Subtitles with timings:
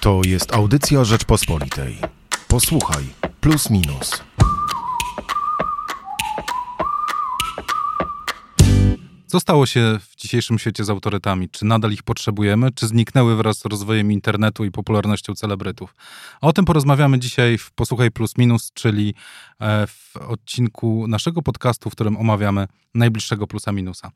[0.00, 1.98] To jest audycja Rzeczpospolitej.
[2.48, 3.04] Posłuchaj,
[3.40, 4.22] plus minus.
[9.26, 11.48] Co stało się w dzisiejszym świecie z autorytami?
[11.48, 15.94] Czy nadal ich potrzebujemy, czy zniknęły wraz z rozwojem internetu i popularnością celebrytów?
[16.40, 19.14] O tym porozmawiamy dzisiaj w Posłuchaj Plus Minus, czyli
[19.60, 24.10] e, w odcinku naszego podcastu, w którym omawiamy najbliższego plusa minusa.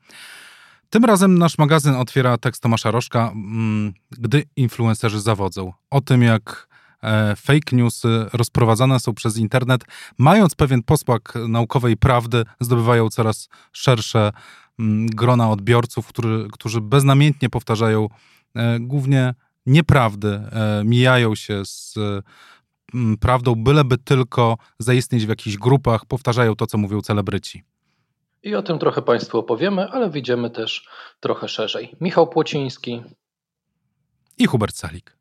[0.89, 5.73] Tym razem nasz magazyn otwiera tekst Tomasza Rożka, mm, gdy influencerzy zawodzą.
[5.89, 6.67] O tym, jak
[7.03, 9.83] e, fake newsy rozprowadzane są przez internet,
[10.17, 14.31] mając pewien posmak naukowej prawdy, zdobywają coraz szersze
[14.79, 18.07] mm, grona odbiorców, którzy, którzy beznamiętnie powtarzają
[18.55, 19.33] e, głównie
[19.65, 21.95] nieprawdy, e, mijają się z
[22.93, 27.63] mm, prawdą, byleby tylko zaistnieć w jakichś grupach, powtarzają to, co mówią celebryci.
[28.45, 31.95] I o tym trochę Państwu opowiemy, ale wyjdziemy też trochę szerzej.
[32.01, 33.03] Michał Płociński.
[34.37, 35.17] I Hubert Salik.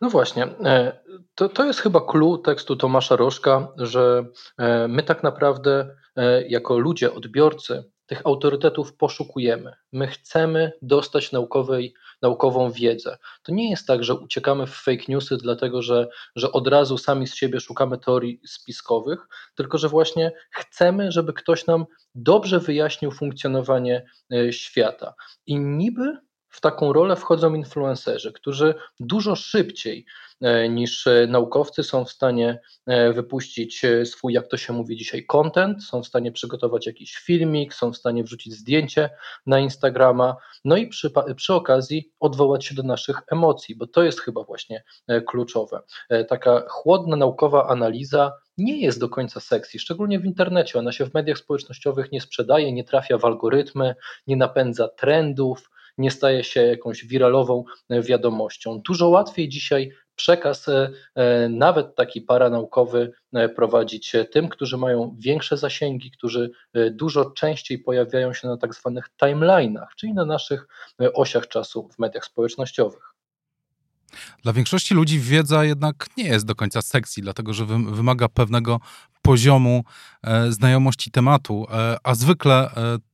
[0.00, 1.00] No właśnie, e,
[1.34, 4.24] to, to jest chyba clue tekstu Tomasza Rożka, że
[4.58, 9.72] e, my tak naprawdę e, jako ludzie, odbiorcy tych autorytetów poszukujemy.
[9.92, 13.18] My chcemy dostać naukowej, naukową wiedzę.
[13.42, 17.26] To nie jest tak, że uciekamy w fake newsy, dlatego że, że od razu sami
[17.26, 24.06] z siebie szukamy teorii spiskowych, tylko że właśnie chcemy, żeby ktoś nam dobrze wyjaśnił funkcjonowanie
[24.50, 25.14] świata.
[25.46, 26.18] I niby
[26.52, 30.06] w taką rolę wchodzą influencerzy, którzy dużo szybciej
[30.40, 35.26] e, niż e, naukowcy są w stanie e, wypuścić swój, jak to się mówi dzisiaj,
[35.26, 39.10] content, są w stanie przygotować jakiś filmik, są w stanie wrzucić zdjęcie
[39.46, 44.20] na Instagrama, no i przy, przy okazji odwołać się do naszych emocji, bo to jest
[44.20, 44.84] chyba właśnie
[45.26, 45.80] kluczowe.
[46.28, 50.78] Taka chłodna naukowa analiza nie jest do końca sexy, szczególnie w internecie.
[50.78, 53.94] Ona się w mediach społecznościowych nie sprzedaje, nie trafia w algorytmy,
[54.26, 58.80] nie napędza trendów, nie staje się jakąś wiralową e, wiadomością.
[58.80, 63.12] Dużo łatwiej dzisiaj przekaz, e, e, nawet taki paranaukowy,
[63.56, 66.50] prowadzić tym, którzy mają większe zasięgi, którzy
[66.90, 70.68] dużo częściej pojawiają się na tak zwanych timeline'ach, czyli na naszych
[71.14, 73.14] osiach czasu w mediach społecznościowych.
[74.42, 78.80] Dla większości ludzi wiedza jednak nie jest do końca sexy, dlatego że wymaga pewnego
[79.22, 79.84] poziomu
[80.48, 81.66] znajomości tematu,
[82.02, 82.70] a zwykle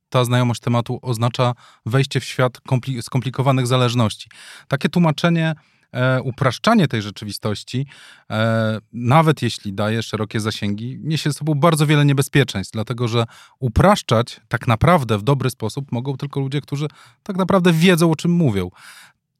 [0.08, 1.54] ta znajomość tematu oznacza
[1.86, 2.58] wejście w świat
[3.00, 4.30] skomplikowanych zależności.
[4.69, 5.54] Takie tłumaczenie,
[5.92, 7.86] e, upraszczanie tej rzeczywistości,
[8.30, 13.24] e, nawet jeśli daje szerokie zasięgi, niesie ze sobą bardzo wiele niebezpieczeństw, dlatego że
[13.58, 16.86] upraszczać tak naprawdę w dobry sposób mogą tylko ludzie, którzy
[17.22, 18.70] tak naprawdę wiedzą, o czym mówią.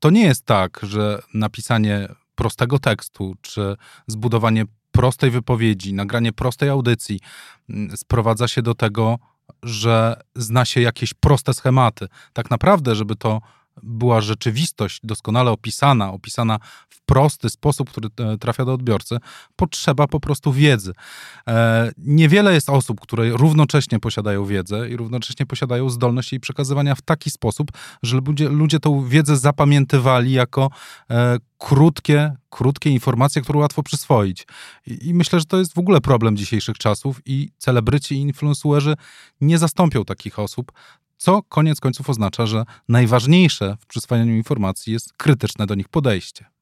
[0.01, 7.21] To nie jest tak, że napisanie prostego tekstu, czy zbudowanie prostej wypowiedzi, nagranie prostej audycji
[7.71, 9.19] mm, sprowadza się do tego,
[9.63, 12.09] że zna się jakieś proste schematy.
[12.33, 13.41] Tak naprawdę, żeby to
[13.83, 16.59] była rzeczywistość doskonale opisana, opisana
[16.89, 19.19] w prosty sposób, który e, trafia do odbiorcy,
[19.57, 20.93] potrzeba po prostu wiedzy.
[21.49, 27.03] E, niewiele jest osób, które równocześnie posiadają wiedzę i równocześnie posiadają zdolność jej przekazywania w
[27.03, 27.71] taki sposób,
[28.03, 30.71] że ludzie, ludzie tą wiedzę zapamiętywali jako
[31.11, 34.47] e, krótkie, krótkie informacje, które łatwo przyswoić.
[34.87, 38.95] I, I, myślę, że to jest w ogóle problem dzisiejszych czasów i celebryci i influencerzy
[39.41, 40.73] nie zastąpią takich osób
[41.19, 46.58] co koniec końców oznacza, że najważniejsze w przyswajaniu informacji jest krytyczne do nich podejście.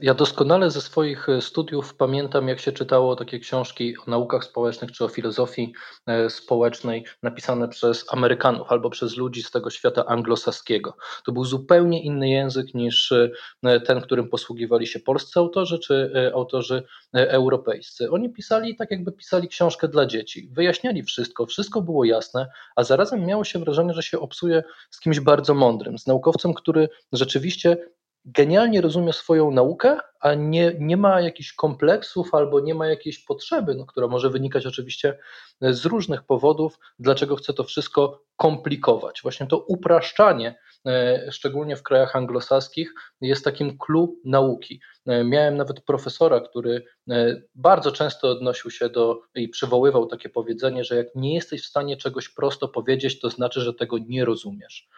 [0.00, 4.92] Ja doskonale ze swoich e, studiów pamiętam, jak się czytało takie książki o naukach społecznych
[4.92, 5.72] czy o filozofii
[6.06, 10.96] e, społecznej napisane przez Amerykanów albo przez ludzi z tego świata anglosaskiego.
[11.26, 16.82] To był zupełnie inny język niż e, ten, którym posługiwali się polscy autorzy czy autorzy
[17.12, 18.10] europejscy.
[18.10, 20.48] Oni pisali tak, jakby pisali książkę dla dzieci.
[20.52, 22.46] Wyjaśniali wszystko, wszystko było jasne,
[22.76, 26.88] a zarazem miało się wrażenie, że się obsuje z kimś bardzo mądrym, z naukowcem, który
[27.12, 27.76] rzeczywiście
[28.24, 33.74] genialnie rozumie swoją naukę, a nie, nie ma jakichś kompleksów albo nie ma jakiejś potrzeby,
[33.74, 35.18] no, która może wynikać oczywiście
[35.60, 39.20] z różnych powodów, dlaczego chce to wszystko komplikować.
[39.22, 44.80] Właśnie to upraszczanie, e, szczególnie w krajach anglosaskich, jest takim clue nauki.
[45.06, 50.84] E, miałem nawet profesora, który e, bardzo często odnosił się do i przywoływał takie powiedzenie,
[50.84, 54.88] że jak nie jesteś w stanie czegoś prosto powiedzieć, to znaczy, że tego nie rozumiesz.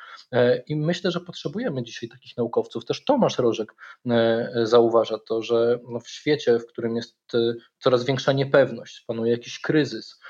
[0.66, 2.84] I myślę, że potrzebujemy dzisiaj takich naukowców.
[2.84, 3.74] Też Tomasz Rożek
[4.62, 7.16] zauważa to, że no w świecie, w którym jest
[7.78, 10.20] coraz większa niepewność, panuje jakiś kryzys,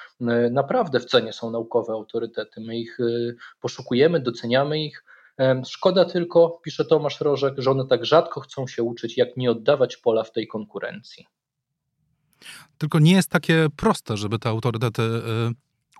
[0.50, 2.60] naprawdę w cenie są naukowe autorytety.
[2.60, 2.98] My ich
[3.60, 5.04] poszukujemy, doceniamy ich
[5.66, 9.96] Szkoda tylko, pisze Tomasz Rożek, że one tak rzadko chcą się uczyć, jak nie oddawać
[9.96, 11.26] pola w tej konkurencji.
[12.78, 15.02] Tylko nie jest takie proste, żeby te autorytety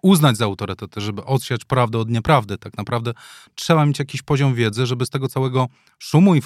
[0.07, 2.59] uznać za autorytety, żeby odsiać prawdę od nieprawdy.
[2.59, 3.13] Tak naprawdę
[3.55, 5.69] trzeba mieć jakiś poziom wiedzy, żeby z tego całego
[5.99, 6.39] szumu e,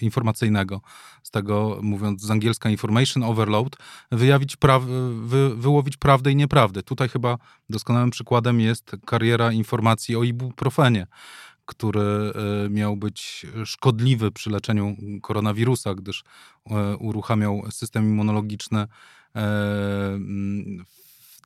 [0.00, 0.80] informacyjnego,
[1.22, 3.76] z tego mówiąc z angielska information overload,
[4.12, 6.82] wyjawić pra wy wyłowić prawdę i nieprawdę.
[6.82, 7.38] Tutaj chyba
[7.70, 11.06] doskonałym przykładem jest kariera informacji o ibuprofenie
[11.66, 16.24] który e, miał być szkodliwy przy leczeniu koronawirusa, gdyż
[16.70, 18.86] e, uruchamiał system immunologiczny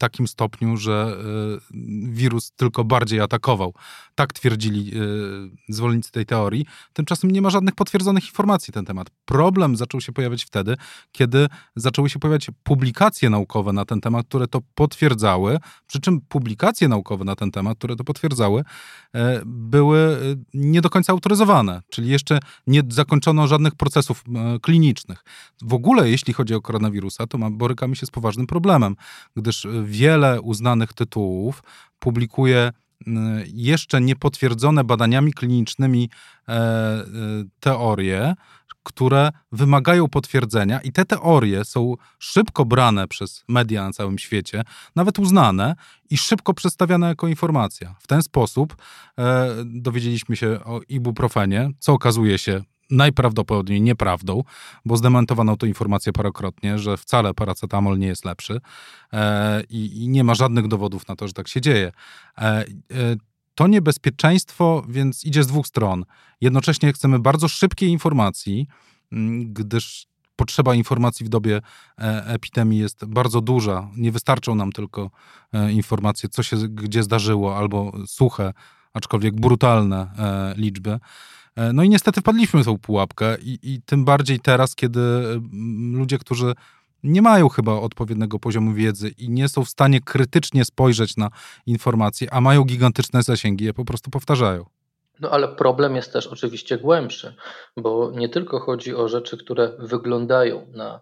[0.00, 1.76] takim stopniu, że e,
[2.12, 3.74] wirus tylko bardziej atakował.
[4.14, 5.02] Tak twierdzili e,
[5.68, 6.66] zwolennicy tej teorii.
[6.92, 9.10] Tymczasem nie ma żadnych potwierdzonych informacji na ten temat.
[9.24, 10.76] Problem zaczął się pojawiać wtedy,
[11.12, 16.88] kiedy zaczęły się pojawiać publikacje naukowe na ten temat, które to potwierdzały, przy czym publikacje
[16.88, 18.64] naukowe na ten temat, które to potwierdzały,
[19.14, 20.18] e, były
[20.54, 24.24] nie do końca autoryzowane, czyli jeszcze nie zakończono żadnych procesów
[24.62, 25.24] klinicznych.
[25.62, 28.96] W ogóle, jeśli chodzi o koronawirusa, to borykamy się z poważnym problemem,
[29.36, 31.62] gdyż wiele uznanych tytułów
[31.98, 32.72] publikuje
[33.06, 36.10] mm, jeszcze niepotwierdzone badaniami klinicznymi
[36.48, 37.06] e, e,
[37.60, 38.34] teorie,
[38.82, 44.62] które wymagają potwierdzenia, i te teorie są szybko brane przez media na całym świecie,
[44.96, 45.74] nawet uznane
[46.10, 47.94] i szybko przedstawiane jako informacja.
[48.00, 48.76] W ten sposób
[49.18, 54.42] e, dowiedzieliśmy się o ibuprofenie, co okazuje się najprawdopodobniej nieprawdą,
[54.84, 58.60] bo zdementowano tę informację parokrotnie, że wcale paracetamol nie jest lepszy
[59.12, 61.92] e, i, i, nie ma żadnych dowodów na to, że tak się dzieje.
[62.38, 62.64] E, e,
[63.54, 66.04] to niebezpieczeństwo więc idzie z dwóch stron.
[66.40, 68.66] Jednocześnie chcemy bardzo szybkiej informacji,
[69.42, 70.06] gdyż
[70.36, 71.60] potrzeba informacji w dobie
[71.98, 73.90] e, epidemii jest bardzo duża.
[73.96, 75.10] Nie wystarczą nam tylko
[75.52, 78.52] e, informacje, co się gdzie zdarzyło, albo suche,
[78.94, 80.98] aczkolwiek brutalne e, liczby.
[81.56, 85.96] E, no i niestety wpadliśmy w tą pułapkę i, i tym bardziej teraz, kiedy mm,
[85.96, 86.54] ludzie, którzy
[87.02, 91.30] nie mają chyba odpowiedniego poziomu wiedzy i nie są w stanie krytycznie spojrzeć na
[91.66, 94.64] informacje, a mają gigantyczne zasięgi, je po prostu powtarzają.
[95.20, 97.34] No ale problem jest też oczywiście głębszy,
[97.76, 101.00] bo nie tylko chodzi o rzeczy, które wyglądają na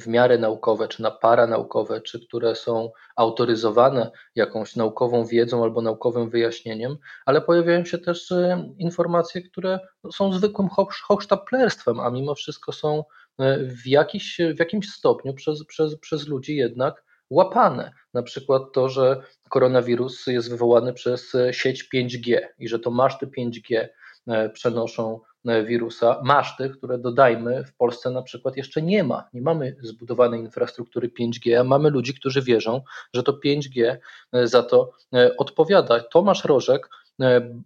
[0.00, 6.30] w miarę naukowe, czy na paranaukowe, czy które są autoryzowane jakąś naukową wiedzą albo naukowym
[6.30, 6.96] wyjaśnieniem,
[7.26, 9.78] ale pojawiają się też e, informacje, które
[10.12, 10.68] są zwykłym
[11.08, 13.04] hochsztaplerstwem, a mimo wszystko są
[13.38, 17.92] e, w, jakiś, w jakimś stopniu przez, przez, przez ludzi jednak łapane.
[18.14, 23.26] Na przykład to, że koronawirus jest wywołany przez e, sieć 5G i że to maszty
[23.26, 23.88] 5G
[24.52, 29.28] przenoszą wirusa, maszty, które dodajmy w Polsce na przykład jeszcze nie ma.
[29.32, 32.82] Nie mamy zbudowanej infrastruktury 5G, a mamy ludzi, którzy wierzą,
[33.14, 33.96] że to 5G
[34.32, 36.00] e, za to e, odpowiada.
[36.00, 36.88] Tomasz Rożek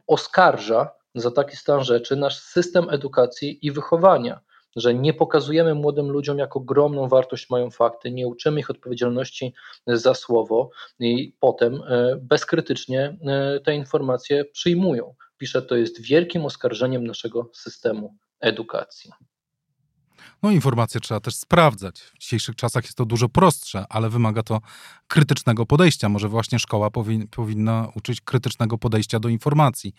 [0.06, 4.41] oskarża za taki stan rzeczy nasz system edukacji i wychowania
[4.76, 9.55] że nie pokazujemy młodym ludziom, jak ogromną wartość mają fakty, nie uczymy ich odpowiedzialności
[9.87, 11.82] za słowo i potem
[12.21, 13.17] bezkrytycznie
[13.65, 19.10] te informacje przyjmują pisze, to jest wielkim oskarżeniem naszego systemu edukacji.
[20.44, 22.00] No, informacje trzeba też sprawdzać.
[22.00, 24.61] W dzisiejszych czasach jest to dużo prostsze, ale wymaga to
[25.08, 26.08] krytycznego podejścia.
[26.08, 29.94] Może właśnie szkoła powi powinna uczyć krytycznego podejścia do informacji,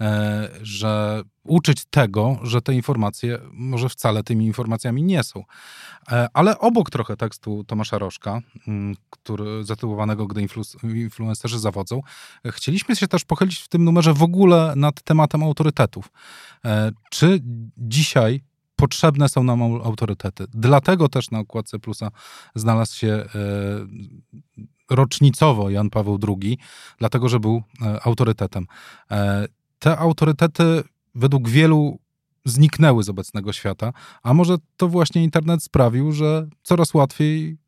[0.00, 5.44] e, że uczyć tego, że te informacje może wcale tymi informacjami nie są.
[6.12, 12.00] E, ale obok trochę tekstu Tomasza Rożka, mm, który, zatytułowanego Gdy influ influencerzy zawodzą,
[12.46, 16.08] chcieliśmy się też pochylić w tym numerze w ogóle nad tematem autorytetów.
[16.64, 17.40] E, czy
[17.76, 18.42] dzisiaj
[18.76, 20.44] potrzebne są nam autorytety.
[20.54, 22.10] Dlatego też na okładce Plusa
[22.54, 23.26] znalazł się e,
[24.90, 26.58] rocznicowo Jan Paweł II,
[26.98, 28.66] dlatego że był e, autorytetem.
[29.10, 29.46] E,
[29.78, 30.82] te autorytety
[31.14, 31.98] według wielu
[32.44, 33.92] zniknęły z obecnego świata,
[34.22, 37.58] a może to właśnie internet sprawił, że coraz łatwiej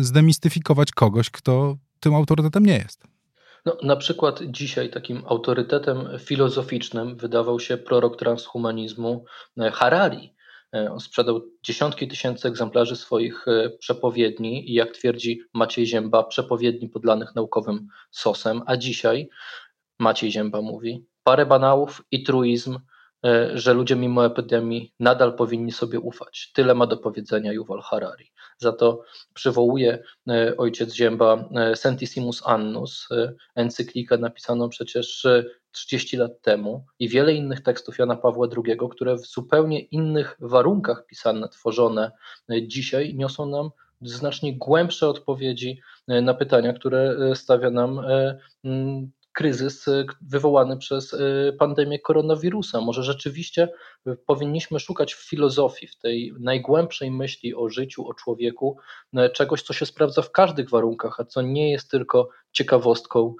[0.00, 3.15] zdemistyfikować kogoś, kto tym autorytetem nie jest.
[3.66, 9.24] No, na przykład dzisiaj takim autorytetem filozoficznym wydawał się prorok transhumanizmu
[9.58, 10.34] e, Harari.
[10.74, 16.88] E, on sprzedał dziesiątki tysięcy egzemplarzy swoich e, przepowiedni i jak twierdzi Maciej Zięba, przepowiedni
[16.88, 19.28] podlanych naukowym sosem, a dzisiaj
[19.98, 22.78] Maciej Zięba mówi, parę banałów i truizm,
[23.54, 26.52] że ludzie mimo epidemii nadal powinni sobie ufać.
[26.54, 28.32] Tyle ma do powiedzenia Yuval Harari.
[28.58, 29.02] Za to
[29.34, 35.26] przywołuje e, ojciec Zięba e, Sentissimus Annus, e, encyklikę napisaną przecież
[35.72, 41.06] 30 lat temu i wiele innych tekstów Jana Pawła II, które w zupełnie innych warunkach
[41.06, 42.12] pisane, tworzone
[42.62, 43.70] dzisiaj niosą nam
[44.02, 48.00] znacznie głębsze odpowiedzi na pytania, które stawia nam
[49.36, 49.86] kryzys
[50.20, 51.16] wywołany przez
[51.58, 52.80] pandemię koronawirusa.
[52.80, 53.68] Może rzeczywiście
[54.26, 58.78] powinniśmy szukać w filozofii, w tej najgłębszej myśli o życiu, o człowieku,
[59.34, 63.34] czegoś, co się sprawdza w każdych warunkach, a co nie jest tylko ciekawostką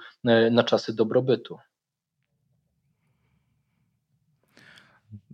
[0.50, 1.58] na czasy dobrobytu.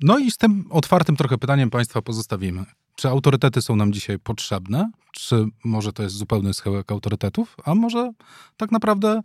[0.02, 2.64] No i z tym otwartym trochę pytaniem Państwa pozostawimy.
[2.96, 4.90] Czy autorytety są nam dzisiaj potrzebne?
[5.12, 7.56] Czy może to jest zupełny schyłek autorytetów?
[7.64, 8.12] A może
[8.56, 9.20] tak naprawdę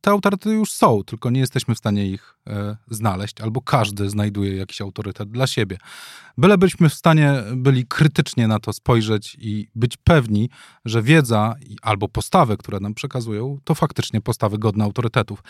[0.00, 4.56] te autorytety już są, tylko nie jesteśmy w stanie ich e, znaleźć, albo każdy znajduje
[4.56, 5.78] jakiś autorytet dla siebie.
[6.38, 10.50] Byle byliśmy w stanie byli krytycznie na to spojrzeć i być pewni,
[10.84, 15.42] że wiedza albo postawy, które nam przekazują, to faktycznie postawy godne autorytetów.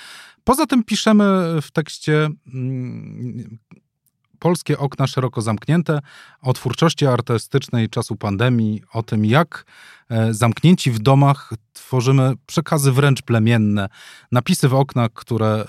[0.45, 1.25] Poza tym piszemy
[1.63, 3.59] w tekście mm,
[4.41, 6.01] polskie okna szeroko zamknięte,
[6.43, 9.65] o twórczości artystycznej czasu pandemii, o tym, jak
[10.11, 13.89] e, zamknięci w domach tworzymy przekazy wręcz plemienne,
[14.33, 15.65] napisy w oknach, które e,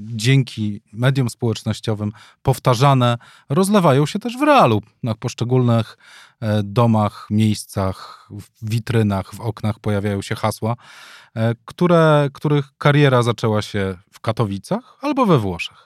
[0.00, 3.18] dzięki mediom społecznościowym powtarzane
[3.48, 5.98] rozlewają się też w realu, na poszczególnych
[6.40, 10.76] e, domach, miejscach, w witrynach, w oknach pojawiają się hasła,
[11.64, 15.85] które, których kariera zaczęła się w Katowicach albo we Włoszech.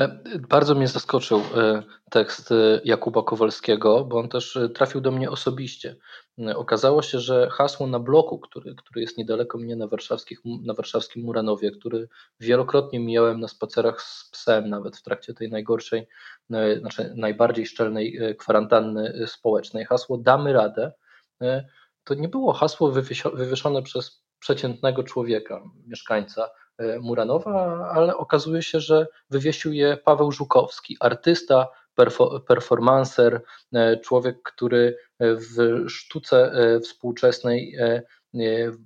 [0.00, 5.30] E, bardzo mnie zaskoczył e, tekst e, Jakuba Kowalskiego, bo on też trafił do mnie
[5.30, 5.96] osobiście.
[6.54, 11.24] Okazało się, że hasło na bloku, który, który jest niedaleko mnie na, warszawskich, na warszawskim
[11.24, 12.08] Muranowie, który
[12.40, 16.08] wielokrotnie mijałem na spacerach z psem, nawet w trakcie tej najgorszej,
[16.80, 20.92] znaczy najbardziej szczelnej kwarantanny społecznej, hasło damy radę,
[22.04, 22.92] to nie było hasło
[23.34, 26.50] wywieszone przez przeciętnego człowieka, mieszkańca
[27.00, 31.68] Muranowa, ale okazuje się, że wywiesił je Paweł Żukowski, artysta,
[32.46, 37.76] performancer, e, człowiek, który w sztuce e, współczesnej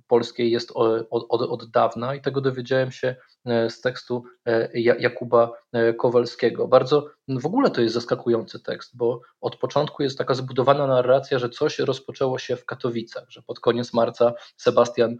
[0.07, 5.51] polskiej jest od, od, od dawna i tego dowiedziałem się E, z tekstu e, Jakuba
[5.71, 6.67] e, Kowalskiego.
[6.67, 11.49] Bardzo w ogóle to jest zaskakujący tekst, bo od początku jest taka zbudowana narracja, że
[11.49, 15.17] coś rozpoczęło się w Katowicach, że pod koniec marca Sebastian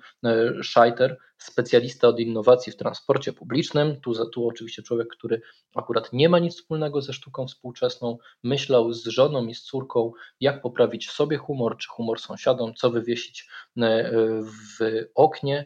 [0.63, 5.41] Scheiter, specjalista od innowacji w transporcie publicznym, tu, tu oczywiście człowiek, który
[5.75, 10.61] akurat nie ma nic wspólnego ze sztuką współczesną, myślał z żoną i z córką, jak
[10.61, 13.49] poprawić sobie humor, czy humor sąsiadom, co wywiesić
[14.79, 15.65] w oknie, E,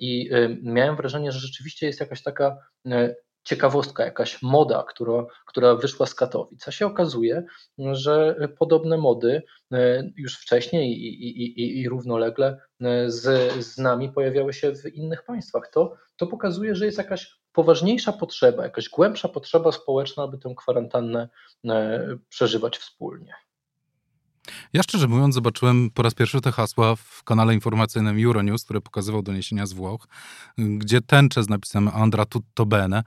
[0.00, 3.14] I e, miałem wrażenie, że rzeczywiście jest jakaś taka e,
[3.44, 6.68] ciekawostka, jakaś moda, która, która wyszła z Katowic.
[6.68, 7.44] A się okazuje,
[7.78, 9.42] że podobne mody
[10.16, 12.60] już wcześniej i, i, i, i równolegle
[13.06, 15.70] z, z nami pojawiały się w innych państwach.
[15.72, 21.28] To, to pokazuje, że jest jakaś poważniejsza potrzeba, jakaś głębsza potrzeba społeczna, aby tę kwarantannę
[22.28, 23.34] przeżywać wspólnie.
[24.72, 29.22] Ja szczerze mówiąc zobaczyłem po raz pierwszy te hasła w kanale informacyjnym Euronews, który pokazywał
[29.22, 30.08] doniesienia z Włoch,
[30.58, 33.04] gdzie tęcze z napisem Andra tutto bene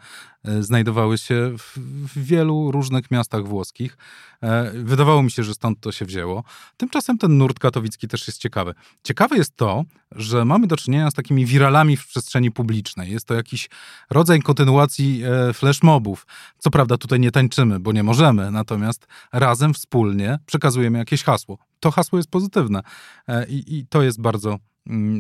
[0.59, 3.97] znajdowały się w, w, wielu różnych miastach włoskich.
[4.43, 6.43] E, wydawało mi się, że stąd to się wzięło.
[6.77, 8.73] Tymczasem ten nurt katowicki też jest ciekawy.
[9.03, 13.11] Ciekawe jest to, że mamy do czynienia z takimi wiralami w przestrzeni publicznej.
[13.11, 13.69] Jest to jakiś
[14.09, 16.27] rodzaj kontynuacji e, flashmobów.
[16.57, 21.57] Co prawda tutaj nie tańczymy, bo nie możemy, natomiast razem, wspólnie przekazujemy jakieś hasło.
[21.79, 22.81] To hasło jest pozytywne
[23.49, 24.59] i, i to jest bardzo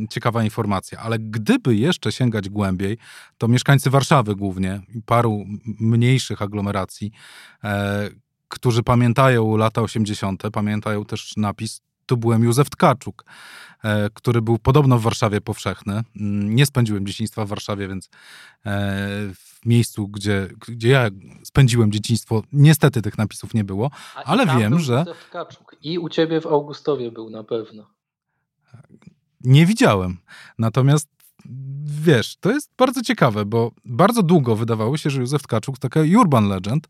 [0.09, 0.99] ciekawa informacja.
[0.99, 2.97] Ale gdyby jeszcze sięgać głębiej,
[3.37, 5.45] to mieszkańcy Warszawy głównie paru
[5.79, 7.11] mniejszych aglomeracji,
[7.63, 8.09] e,
[8.47, 13.25] którzy pamiętają lata 80., pamiętają też napis tu byłem Józef Tkaczuk,
[13.83, 15.93] e, który był podobno w Warszawie powszechny.
[15.93, 18.09] Mm, nie spędziłem dzieciństwa w Warszawie, więc e,
[19.33, 21.09] w miejscu, gdzie, gdzie ja
[21.43, 23.91] spędziłem dzieciństwo, niestety tych napisów nie było,
[24.25, 24.93] ale wiem, że...
[24.93, 25.75] Józef Tkaczuk.
[25.81, 27.95] I u ciebie w Augustowie był na pewno.
[29.45, 30.17] Nie widziałem.
[30.59, 31.14] Natomiast
[31.85, 36.47] wiesz, to jest bardzo ciekawe, bo bardzo długo wydawało się, że Józef Tkaczuk taka urban
[36.47, 36.87] legend,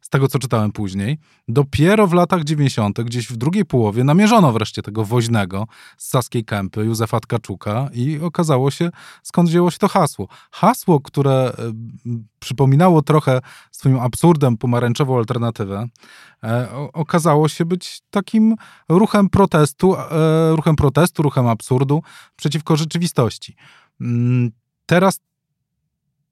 [0.00, 1.18] z tego co czytałem później.
[1.48, 5.66] Dopiero w latach 90., gdzieś w drugiej połowie, namierzono wreszcie tego woźnego
[5.98, 8.90] z Saskiej Kępy, Józefa Tkaczuka i okazało się,
[9.22, 10.28] skąd wzięło się to hasło.
[10.50, 11.72] Hasło, które e,
[12.38, 15.86] przypominało trochę swoim absurdem pomarańczową alternatywę,
[16.44, 18.54] e, okazało się być takim
[18.88, 22.02] ruchem protestu, e, ruchem protestu, ruchem absurdu
[22.36, 23.56] przeciwko rzeczywistości.
[24.00, 24.50] Mm,
[24.86, 25.20] teraz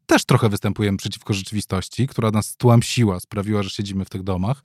[0.07, 4.63] też trochę występujemy przeciwko rzeczywistości, która nas tłamsiła, sprawiła, że siedzimy w tych domach,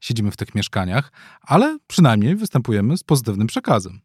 [0.00, 1.12] siedzimy w tych mieszkaniach,
[1.42, 4.00] ale przynajmniej występujemy z pozytywnym przekazem.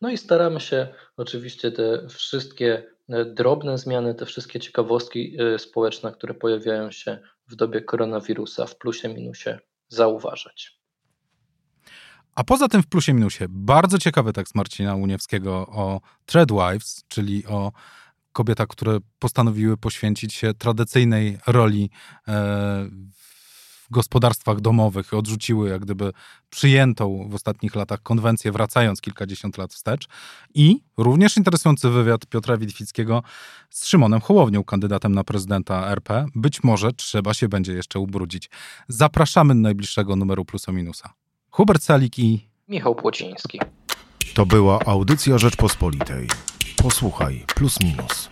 [0.00, 6.12] No i staramy się oczywiście te wszystkie e, drobne zmiany, te wszystkie ciekawostki e, społeczne,
[6.12, 10.77] które pojawiają się w dobie koronawirusa w plusie, minusie zauważać.
[12.38, 17.72] A poza tym w plusie, minusie bardzo ciekawy tekst Marcina Uniewskiego o Threadwives, czyli o
[18.32, 21.90] kobieta, które postanowiły poświęcić się tradycyjnej roli
[22.28, 22.32] e,
[23.86, 26.12] w gospodarstwach domowych, odrzuciły jak gdyby
[26.50, 30.08] przyjętą w ostatnich latach konwencję, wracając kilkadziesiąt lat wstecz.
[30.54, 33.22] I również interesujący wywiad Piotra Witwickiego
[33.70, 36.26] z Szymonem Hołownią, kandydatem na prezydenta RP.
[36.34, 38.50] Być może trzeba się będzie jeszcze ubrudzić.
[38.88, 41.17] Zapraszamy do najbliższego numeru Plusa Minusa.
[41.58, 43.60] Hubert Salik i Michał Płociński.
[44.34, 46.28] To była audycja Rzeczpospolitej.
[46.82, 48.30] Posłuchaj, plus minus.